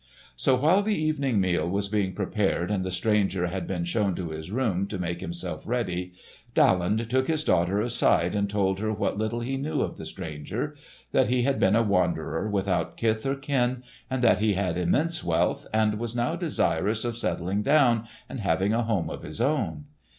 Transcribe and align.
So, 0.35 0.55
while 0.55 0.81
the 0.81 0.97
evening 0.97 1.39
meal 1.39 1.69
was 1.69 1.87
being 1.87 2.13
prepared 2.13 2.71
and 2.71 2.83
the 2.83 2.89
stranger 2.89 3.45
had 3.45 3.67
been 3.67 3.85
shown 3.85 4.15
to 4.15 4.29
his 4.29 4.49
room 4.49 4.87
to 4.87 4.97
make 4.97 5.21
himself 5.21 5.61
ready, 5.67 6.13
Daland 6.55 7.07
took 7.07 7.27
his 7.27 7.43
daughter 7.43 7.79
aside 7.79 8.33
and 8.33 8.49
told 8.49 8.79
her 8.79 8.91
what 8.91 9.19
little 9.19 9.41
he 9.41 9.57
knew 9.57 9.81
of 9.81 9.97
the 9.97 10.07
stranger; 10.07 10.75
that 11.11 11.27
he 11.29 11.43
had 11.43 11.59
been 11.59 11.75
a 11.75 11.83
wanderer 11.83 12.49
without 12.49 12.97
kith 12.97 13.27
or 13.27 13.35
kin; 13.35 13.83
and 14.09 14.23
that 14.23 14.39
he 14.39 14.53
had 14.53 14.75
immense 14.75 15.23
wealth 15.23 15.67
and 15.71 15.99
was 15.99 16.15
now 16.15 16.35
desirous 16.35 17.05
of 17.05 17.15
settling 17.15 17.61
down 17.61 18.07
and 18.27 18.39
having 18.39 18.73
a 18.73 18.81
home 18.81 19.07
of 19.11 19.21
his 19.21 19.39
own. 19.39 19.85